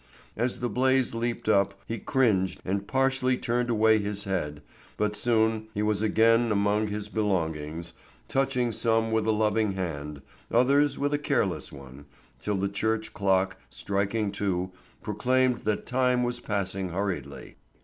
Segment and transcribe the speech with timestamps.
[0.35, 4.63] As the blaze leaped up he cringed and partially turned away his head,
[4.97, 7.93] but soon he was again amongst his belongings,
[8.27, 12.05] touching some with a loving hand, others with a careless one,
[12.39, 14.71] till the church clock, striking two,
[15.03, 17.57] proclaimed that time was passing hurriedly.